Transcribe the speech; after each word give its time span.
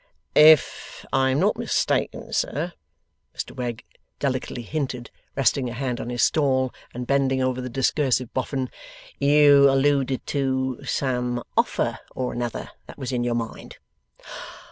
'If 0.33 1.05
I 1.13 1.29
am 1.29 1.39
not 1.41 1.59
mistaken, 1.59 2.33
sir,' 2.33 2.73
Mr 3.37 3.55
Wegg 3.55 3.83
delicately 4.17 4.63
hinted, 4.63 5.11
resting 5.35 5.69
a 5.69 5.73
hand 5.73 6.01
on 6.01 6.09
his 6.09 6.23
stall, 6.23 6.73
and 6.91 7.05
bending 7.05 7.39
over 7.39 7.61
the 7.61 7.69
discursive 7.69 8.33
Boffin, 8.33 8.71
'you 9.19 9.69
alluded 9.69 10.25
to 10.25 10.83
some 10.85 11.43
offer 11.55 11.99
or 12.15 12.33
another 12.33 12.71
that 12.87 12.97
was 12.97 13.11
in 13.11 13.23
your 13.23 13.35
mind? 13.35 13.77